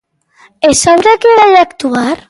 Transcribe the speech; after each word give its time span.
¿E 0.67 0.69
sobre 0.83 1.11
que 1.21 1.35
vai 1.39 1.53
actuar? 1.57 2.17